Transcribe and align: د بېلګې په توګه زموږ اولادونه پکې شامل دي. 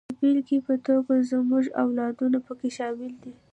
د 0.09 0.11
بېلګې 0.19 0.57
په 0.67 0.73
توګه 0.87 1.13
زموږ 1.31 1.65
اولادونه 1.83 2.37
پکې 2.45 2.69
شامل 2.77 3.13
دي. 3.23 3.33